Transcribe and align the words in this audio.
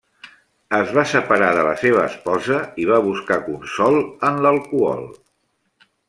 Es 0.75 0.93
va 0.97 1.01
separar 1.11 1.49
de 1.57 1.65
la 1.67 1.73
seva 1.81 2.05
esposa 2.11 2.57
i 2.83 2.87
va 2.93 2.97
buscar 3.11 3.37
consol 3.51 3.99
en 4.31 4.41
l'alcohol. 4.47 5.05